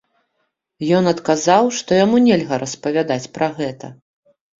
[0.99, 3.93] Ён адказаў што яму нельга распавядаць пра гэта.